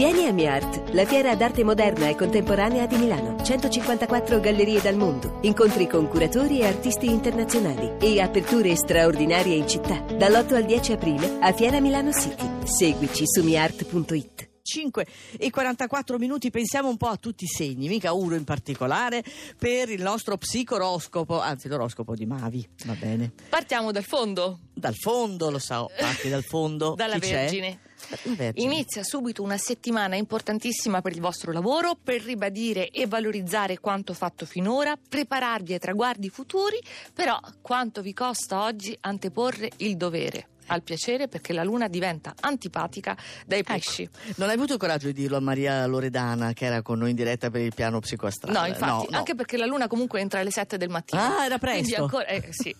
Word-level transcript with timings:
Vieni 0.00 0.24
a 0.24 0.32
MiArt, 0.32 0.94
la 0.94 1.04
fiera 1.04 1.34
d'arte 1.34 1.62
moderna 1.62 2.08
e 2.08 2.14
contemporanea 2.14 2.86
di 2.86 2.96
Milano. 2.96 3.36
154 3.44 4.40
gallerie 4.40 4.80
dal 4.80 4.96
mondo, 4.96 5.40
incontri 5.42 5.86
con 5.86 6.08
curatori 6.08 6.60
e 6.60 6.66
artisti 6.66 7.04
internazionali 7.04 7.98
e 8.00 8.18
aperture 8.18 8.74
straordinarie 8.76 9.54
in 9.54 9.68
città. 9.68 10.00
Dall'8 10.00 10.54
al 10.54 10.64
10 10.64 10.92
aprile 10.92 11.36
a 11.40 11.52
Fiera 11.52 11.80
Milano 11.80 12.12
City. 12.12 12.48
Seguici 12.64 13.24
su 13.26 13.42
miart.it. 13.42 14.48
5 14.62 15.06
e 15.36 15.50
44 15.50 16.16
minuti 16.16 16.48
pensiamo 16.48 16.88
un 16.88 16.96
po' 16.96 17.08
a 17.08 17.16
tutti 17.16 17.44
i 17.44 17.48
segni, 17.48 17.88
mica 17.88 18.14
uno 18.14 18.36
in 18.36 18.44
particolare, 18.44 19.22
per 19.58 19.90
il 19.90 20.00
nostro 20.00 20.38
psicoroscopo, 20.38 21.38
anzi 21.38 21.68
l'oroscopo 21.68 22.14
di 22.14 22.24
Mavi, 22.24 22.66
va 22.86 22.94
bene. 22.94 23.32
Partiamo 23.50 23.92
dal 23.92 24.04
fondo. 24.04 24.60
Dal 24.72 24.94
fondo, 24.94 25.50
lo 25.50 25.58
so, 25.58 25.90
parti 25.98 26.30
dal 26.30 26.44
fondo. 26.44 26.94
Dalla 26.96 27.18
Chi 27.18 27.28
c'è? 27.28 27.32
Vergine. 27.32 27.60
Vergine. 27.60 27.88
Inizia 28.54 29.02
subito 29.02 29.42
una 29.42 29.58
settimana 29.58 30.16
importantissima 30.16 31.00
per 31.00 31.12
il 31.12 31.20
vostro 31.20 31.52
lavoro, 31.52 31.96
per 32.02 32.22
ribadire 32.22 32.90
e 32.90 33.06
valorizzare 33.06 33.78
quanto 33.78 34.14
fatto 34.14 34.46
finora, 34.46 34.96
prepararvi 34.96 35.72
ai 35.74 35.78
traguardi 35.78 36.28
futuri, 36.28 36.78
però 37.12 37.38
quanto 37.60 38.02
vi 38.02 38.12
costa 38.12 38.62
oggi 38.62 38.96
anteporre 39.00 39.70
il 39.78 39.96
dovere 39.96 40.48
al 40.70 40.82
piacere 40.82 41.28
perché 41.28 41.52
la 41.52 41.62
luna 41.62 41.88
diventa 41.88 42.34
antipatica 42.40 43.16
dai 43.46 43.62
pesci. 43.62 44.08
Non 44.36 44.48
hai 44.48 44.54
avuto 44.54 44.74
il 44.74 44.78
coraggio 44.78 45.06
di 45.06 45.12
dirlo 45.12 45.36
a 45.36 45.40
Maria 45.40 45.86
Loredana 45.86 46.52
che 46.52 46.66
era 46.66 46.80
con 46.82 46.98
noi 46.98 47.10
in 47.10 47.16
diretta 47.16 47.50
per 47.50 47.60
il 47.60 47.74
piano 47.74 47.98
psicoastrale? 47.98 48.58
No, 48.58 48.66
infatti, 48.66 49.10
no. 49.10 49.18
anche 49.18 49.34
perché 49.34 49.56
la 49.56 49.66
luna 49.66 49.88
comunque 49.88 50.20
entra 50.20 50.40
alle 50.40 50.50
7 50.50 50.76
del 50.76 50.88
mattino. 50.88 51.20
Ah, 51.20 51.44
era 51.44 51.58
presto. 51.58 52.02
ancora, 52.02 52.26
eh, 52.26 52.48
sì. 52.50 52.74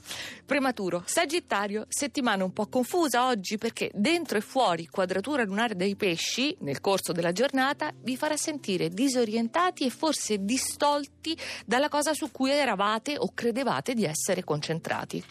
Prematuro. 0.45 1.03
Sagittario, 1.05 1.87
settimana 1.89 2.45
un 2.45 2.53
po' 2.53 2.67
confusa 2.67 3.27
oggi 3.27 3.59
perché 3.59 3.91
dentro 3.93 4.39
e 4.39 4.41
fuori 4.41 4.87
quadratura 4.87 5.43
lunare 5.43 5.75
dei 5.75 5.97
pesci 5.97 6.57
nel 6.61 6.81
corso 6.81 7.13
della 7.13 7.33
giornata 7.33 7.93
vi 8.03 8.17
farà 8.17 8.37
sentire 8.37 8.89
disorientati 8.89 9.85
e 9.85 9.91
forse 9.91 10.45
distolti 10.45 11.37
dalla 11.67 11.89
cosa 11.89 12.15
su 12.15 12.31
cui 12.31 12.51
eravate 12.51 13.17
o 13.19 13.33
credevate 13.35 13.95
di 13.95 14.05
essere 14.05 14.45
concentrati. 14.45 15.23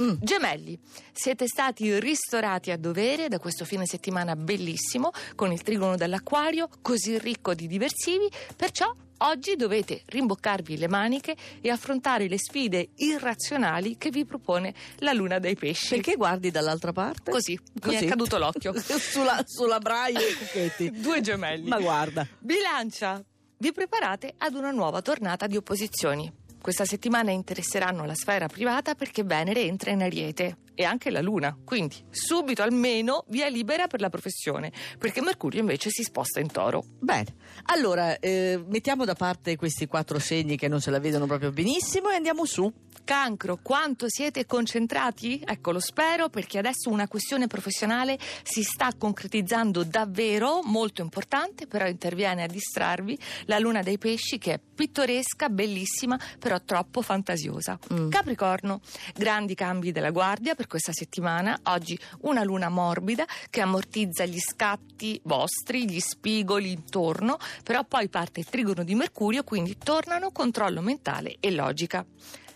Mm. 0.00 0.14
Gemelli, 0.20 0.78
siete 1.12 1.46
stati 1.46 1.98
ristorati 2.00 2.70
a 2.70 2.76
dovere 2.76 3.28
da 3.28 3.38
questo 3.38 3.64
fine 3.64 3.86
settimana 3.86 4.34
bellissimo 4.34 5.12
con 5.36 5.52
il 5.52 5.62
trigono 5.62 5.96
dell'acquario 5.96 6.68
così 6.82 7.18
ricco 7.18 7.54
di 7.54 7.66
diversivi, 7.66 8.28
perciò 8.56 8.92
oggi 9.18 9.56
dovete 9.56 10.02
rimboccarvi 10.06 10.76
le 10.76 10.88
maniche 10.88 11.36
e 11.60 11.70
affrontare 11.70 12.28
le 12.28 12.38
sfide 12.38 12.90
irrazionali 12.96 13.96
che 13.96 14.10
vi 14.10 14.24
propone 14.24 14.74
la 14.98 15.12
luna 15.12 15.38
dei 15.38 15.54
pesci. 15.54 15.94
Perché 15.94 16.16
guardi 16.16 16.50
dall'altra 16.50 16.92
parte? 16.92 17.30
Così, 17.30 17.58
mi 17.74 17.80
Così. 17.80 18.04
è 18.04 18.08
caduto 18.08 18.38
l'occhio. 18.38 18.74
sulla, 18.98 19.42
sulla 19.46 19.78
braille 19.78 20.28
e 20.28 20.34
cucchetti. 20.34 20.90
Due 21.00 21.20
gemelli. 21.20 21.68
Ma 21.68 21.78
guarda. 21.78 22.26
Bilancia, 22.38 23.22
vi 23.58 23.72
preparate 23.72 24.34
ad 24.38 24.54
una 24.54 24.70
nuova 24.70 25.00
tornata 25.00 25.46
di 25.46 25.56
opposizioni. 25.56 26.42
Questa 26.64 26.86
settimana 26.86 27.30
interesseranno 27.30 28.06
la 28.06 28.14
sfera 28.14 28.46
privata 28.46 28.94
perché 28.94 29.22
Venere 29.22 29.64
entra 29.64 29.90
in 29.90 30.00
Ariete 30.00 30.56
e 30.74 30.84
anche 30.84 31.10
la 31.10 31.20
Luna, 31.20 31.56
quindi 31.64 32.04
subito 32.10 32.62
almeno 32.62 33.24
via 33.28 33.48
libera 33.48 33.86
per 33.86 34.00
la 34.00 34.10
professione, 34.10 34.72
perché 34.98 35.20
Mercurio 35.20 35.60
invece 35.60 35.90
si 35.90 36.02
sposta 36.02 36.40
in 36.40 36.50
Toro. 36.50 36.84
Bene, 36.98 37.36
allora 37.66 38.18
eh, 38.18 38.62
mettiamo 38.68 39.04
da 39.04 39.14
parte 39.14 39.56
questi 39.56 39.86
quattro 39.86 40.18
segni 40.18 40.56
che 40.56 40.68
non 40.68 40.80
se 40.80 40.90
la 40.90 40.98
vedono 40.98 41.26
proprio 41.26 41.50
benissimo 41.50 42.10
e 42.10 42.14
andiamo 42.16 42.44
su. 42.44 42.72
Cancro, 43.04 43.58
quanto 43.60 44.06
siete 44.08 44.46
concentrati? 44.46 45.42
Ecco, 45.44 45.72
lo 45.72 45.80
spero 45.80 46.30
perché 46.30 46.56
adesso 46.56 46.88
una 46.88 47.06
questione 47.06 47.46
professionale 47.46 48.18
si 48.42 48.62
sta 48.62 48.94
concretizzando 48.96 49.84
davvero, 49.84 50.62
molto 50.62 51.02
importante, 51.02 51.66
però 51.66 51.86
interviene 51.86 52.44
a 52.44 52.46
distrarvi 52.46 53.18
la 53.44 53.58
luna 53.58 53.82
dei 53.82 53.98
pesci 53.98 54.38
che 54.38 54.54
è 54.54 54.60
pittoresca, 54.74 55.50
bellissima, 55.50 56.18
però 56.38 56.58
troppo 56.64 57.02
fantasiosa. 57.02 57.78
Mm. 57.92 58.08
Capricorno, 58.08 58.80
grandi 59.14 59.54
cambi 59.54 59.92
della 59.92 60.10
guardia 60.10 60.54
per 60.64 60.66
questa 60.66 60.92
settimana. 60.92 61.58
Oggi 61.64 61.98
una 62.22 62.42
luna 62.42 62.68
morbida 62.68 63.24
che 63.50 63.60
ammortizza 63.60 64.24
gli 64.24 64.38
scatti 64.38 65.20
vostri, 65.24 65.88
gli 65.88 66.00
spigoli 66.00 66.72
intorno, 66.72 67.38
però 67.62 67.84
poi 67.84 68.08
parte 68.08 68.40
il 68.40 68.46
trigono 68.46 68.82
di 68.82 68.94
Mercurio, 68.94 69.44
quindi 69.44 69.76
tornano 69.76 70.30
controllo 70.30 70.80
mentale 70.80 71.36
e 71.40 71.50
logica. 71.50 72.04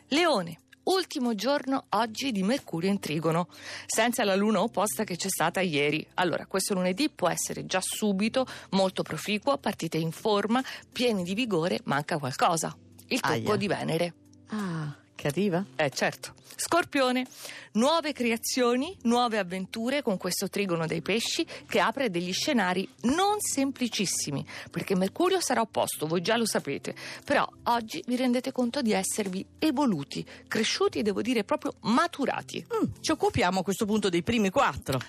Leone. 0.08 0.58
Ultimo 0.88 1.34
giorno 1.34 1.84
oggi 1.90 2.32
di 2.32 2.42
Mercurio 2.42 2.88
in 2.88 2.98
trigono, 2.98 3.48
senza 3.84 4.24
la 4.24 4.34
luna 4.34 4.62
opposta 4.62 5.04
che 5.04 5.16
c'è 5.16 5.28
stata 5.28 5.60
ieri. 5.60 6.06
Allora, 6.14 6.46
questo 6.46 6.72
lunedì 6.72 7.10
può 7.10 7.28
essere 7.28 7.66
già 7.66 7.80
subito 7.82 8.46
molto 8.70 9.02
proficuo, 9.02 9.58
partite 9.58 9.98
in 9.98 10.12
forma, 10.12 10.64
pieni 10.90 11.24
di 11.24 11.34
vigore, 11.34 11.80
manca 11.84 12.16
qualcosa. 12.16 12.74
Il 13.08 13.20
tocco 13.20 13.34
Aia. 13.34 13.56
di 13.56 13.66
Venere. 13.66 14.14
Ah, 14.46 14.96
che 15.18 15.26
arriva? 15.26 15.64
Eh 15.74 15.90
certo. 15.90 16.34
Scorpione, 16.54 17.26
nuove 17.72 18.12
creazioni, 18.12 18.96
nuove 19.02 19.38
avventure 19.38 20.00
con 20.00 20.16
questo 20.16 20.48
trigono 20.48 20.86
dei 20.86 21.02
pesci 21.02 21.44
che 21.68 21.80
apre 21.80 22.08
degli 22.08 22.32
scenari 22.32 22.88
non 23.02 23.40
semplicissimi, 23.40 24.46
perché 24.70 24.94
Mercurio 24.94 25.40
sarà 25.40 25.60
opposto, 25.60 26.06
voi 26.06 26.20
già 26.20 26.36
lo 26.36 26.46
sapete, 26.46 26.94
però 27.24 27.48
oggi 27.64 28.02
vi 28.06 28.14
rendete 28.14 28.52
conto 28.52 28.80
di 28.80 28.92
esservi 28.92 29.44
evoluti, 29.58 30.24
cresciuti 30.46 31.00
e 31.00 31.02
devo 31.02 31.20
dire 31.20 31.42
proprio 31.42 31.74
maturati. 31.80 32.64
Mm, 32.64 32.92
ci 33.00 33.10
occupiamo 33.10 33.60
a 33.60 33.62
questo 33.64 33.86
punto 33.86 34.08
dei 34.08 34.22
primi 34.22 34.50
quattro. 34.50 35.00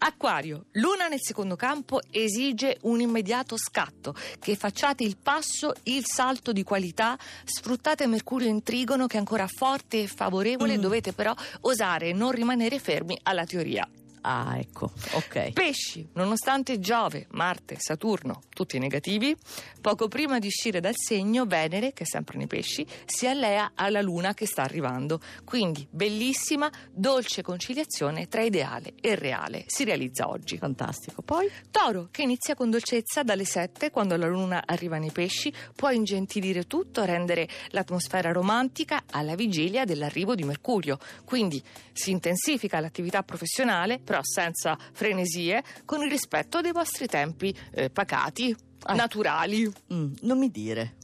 Acquario, 0.00 0.66
Luna 0.72 1.08
nel 1.08 1.20
secondo 1.20 1.56
campo 1.56 2.00
esige 2.10 2.78
un 2.82 3.00
immediato 3.00 3.56
scatto, 3.56 4.14
che 4.38 4.54
facciate 4.54 5.02
il 5.02 5.16
passo, 5.16 5.72
il 5.84 6.04
salto 6.06 6.52
di 6.52 6.62
qualità, 6.62 7.18
sfruttate 7.44 8.06
Mercurio 8.06 8.48
in 8.48 8.62
trigono 8.62 9.06
che 9.06 9.16
è 9.16 9.18
ancora 9.18 9.48
forte 9.48 10.02
e 10.02 10.06
favorevole, 10.06 10.76
Mm. 10.78 10.80
dovete 10.80 11.12
però 11.12 11.34
osare 11.62 12.10
e 12.10 12.12
non 12.12 12.30
rimanere 12.30 12.78
fermi 12.78 13.18
alla 13.24 13.44
teoria. 13.44 13.88
Ah, 14.22 14.58
ecco, 14.58 14.90
ok. 15.12 15.52
Pesci, 15.52 16.08
nonostante 16.14 16.78
Giove, 16.80 17.26
Marte, 17.30 17.76
Saturno, 17.78 18.42
tutti 18.48 18.78
negativi, 18.78 19.36
poco 19.80 20.08
prima 20.08 20.38
di 20.38 20.46
uscire 20.48 20.80
dal 20.80 20.94
segno, 20.96 21.46
Venere, 21.46 21.92
che 21.92 22.04
è 22.04 22.06
sempre 22.06 22.36
nei 22.36 22.46
pesci, 22.46 22.86
si 23.06 23.26
allea 23.26 23.72
alla 23.74 24.00
Luna 24.00 24.34
che 24.34 24.46
sta 24.46 24.62
arrivando. 24.62 25.20
Quindi, 25.44 25.86
bellissima, 25.90 26.70
dolce 26.90 27.42
conciliazione 27.42 28.28
tra 28.28 28.42
ideale 28.42 28.94
e 29.00 29.14
reale. 29.14 29.64
Si 29.66 29.84
realizza 29.84 30.28
oggi. 30.28 30.58
Fantastico. 30.58 31.22
Poi? 31.22 31.50
Toro, 31.70 32.08
che 32.10 32.22
inizia 32.22 32.54
con 32.54 32.70
dolcezza 32.70 33.22
dalle 33.22 33.44
7, 33.44 33.90
quando 33.90 34.16
la 34.16 34.26
luna 34.26 34.62
arriva 34.66 34.98
nei 34.98 35.12
pesci, 35.12 35.52
può 35.74 35.90
ingentilire 35.90 36.66
tutto, 36.66 37.04
rendere 37.04 37.48
l'atmosfera 37.68 38.32
romantica 38.32 39.04
alla 39.10 39.34
vigilia 39.34 39.84
dell'arrivo 39.84 40.34
di 40.34 40.44
Mercurio. 40.44 40.98
Quindi 41.24 41.62
si 41.92 42.10
intensifica 42.10 42.80
l'attività 42.80 43.22
professionale, 43.22 44.00
però 44.08 44.20
senza 44.22 44.78
frenesie, 44.94 45.62
con 45.84 46.02
il 46.02 46.08
rispetto 46.10 46.62
dei 46.62 46.72
vostri 46.72 47.06
tempi 47.06 47.54
eh, 47.72 47.90
pacati, 47.90 48.56
Ah. 48.84 48.94
naturali. 48.94 49.70
Mm, 49.92 50.12
non 50.22 50.38
mi 50.38 50.50
dire. 50.50 50.94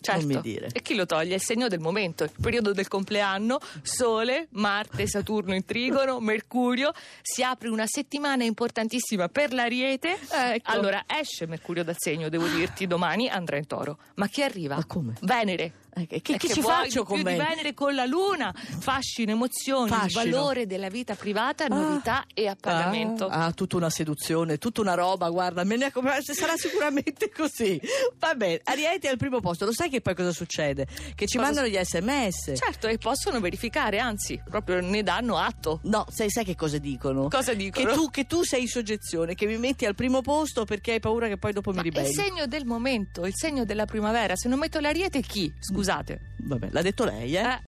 Certo. 0.00 0.20
Non 0.26 0.34
mi 0.34 0.40
dire. 0.40 0.68
E 0.72 0.82
chi 0.82 0.94
lo 0.94 1.06
toglie? 1.06 1.32
È 1.32 1.34
il 1.36 1.42
segno 1.42 1.68
del 1.68 1.78
momento, 1.78 2.24
il 2.24 2.32
periodo 2.40 2.72
del 2.72 2.88
compleanno, 2.88 3.58
Sole, 3.82 4.48
Marte, 4.52 5.06
Saturno 5.06 5.54
in 5.54 5.64
trigono, 5.64 6.18
Mercurio, 6.20 6.90
si 7.22 7.42
apre 7.44 7.68
una 7.68 7.86
settimana 7.86 8.42
importantissima 8.44 9.28
per 9.28 9.52
l'Ariete. 9.52 10.18
Ecco. 10.28 10.70
Allora 10.70 11.04
esce 11.06 11.46
Mercurio 11.46 11.84
dal 11.84 11.96
segno, 11.98 12.28
devo 12.28 12.48
dirti, 12.48 12.86
domani 12.86 13.28
andrà 13.28 13.58
in 13.58 13.66
toro. 13.66 13.98
Ma 14.16 14.26
chi 14.26 14.42
arriva? 14.42 14.74
Ma 14.74 14.84
come? 14.86 15.14
Venere. 15.20 15.72
Eh, 16.08 16.20
che, 16.20 16.36
che 16.36 16.46
E 16.46 16.52
ci 16.54 16.60
faccio 16.62 17.04
con 17.04 17.16
più 17.16 17.24
me? 17.24 17.32
di 17.32 17.38
Venere 17.38 17.74
con 17.74 17.94
la 17.94 18.04
Luna, 18.06 18.52
fascino, 18.54 19.30
emozioni, 19.32 19.88
Fascino. 19.90 20.22
valore 20.36 20.66
della 20.66 20.88
vita 20.88 21.14
privata, 21.14 21.66
novità 21.68 22.24
e 22.34 22.46
appagamento. 22.48 23.26
Ah, 23.26 23.46
ah, 23.46 23.52
tutta 23.52 23.76
una 23.76 23.90
seduzione, 23.90 24.58
tutta 24.58 24.80
una 24.80 24.94
roba, 24.94 25.28
guarda, 25.30 25.64
me 25.64 25.76
ne 25.76 25.86
accom- 25.86 26.20
sarà 26.20 26.56
sicuramente 26.56 27.30
così. 27.34 27.80
Va 28.18 28.34
bene, 28.34 28.60
Ariete 28.64 29.08
è 29.08 29.10
al 29.10 29.16
primo 29.16 29.40
posto, 29.40 29.64
lo 29.64 29.72
sai 29.72 29.88
che 29.90 30.00
poi 30.00 30.14
cosa 30.14 30.32
succede? 30.32 30.86
Che 31.14 31.26
ci 31.26 31.36
Cosa 31.36 31.50
mandano 31.52 31.66
gli 31.68 31.78
sms. 31.82 32.52
Certo, 32.56 32.86
e 32.88 32.98
possono 32.98 33.40
verificare, 33.40 33.98
anzi, 33.98 34.40
proprio 34.48 34.80
ne 34.80 35.02
danno 35.02 35.36
atto. 35.38 35.80
No, 35.84 36.06
sai, 36.10 36.30
sai 36.30 36.44
che 36.44 36.54
cosa 36.56 36.78
dicono? 36.78 37.28
Cosa 37.28 37.52
Che 37.52 37.56
dicono? 37.56 37.92
tu, 37.92 38.10
che 38.10 38.26
tu 38.26 38.42
sei 38.42 38.62
in 38.62 38.68
soggezione, 38.68 39.34
che 39.34 39.46
mi 39.46 39.56
metti 39.58 39.84
al 39.86 39.94
primo 39.94 40.20
posto 40.22 40.64
perché 40.64 40.92
hai 40.92 41.00
paura 41.00 41.28
che 41.28 41.36
poi 41.36 41.52
dopo 41.52 41.70
mi 41.70 41.76
Ma 41.76 41.82
è 41.82 41.86
il 41.86 41.92
ribelli. 41.92 42.14
segno 42.14 42.46
del 42.46 42.64
momento, 42.64 43.26
il 43.26 43.34
segno 43.34 43.64
della 43.64 43.84
primavera. 43.86 44.36
Se 44.36 44.48
non 44.48 44.58
metto 44.58 44.78
l'ariete, 44.80 45.20
chi? 45.20 45.52
Scusate. 45.90 46.20
Vabbè, 46.36 46.68
l'ha 46.70 46.82
detto 46.82 47.04
lei, 47.04 47.34
eh? 47.34 47.40
Eh, 47.40 47.58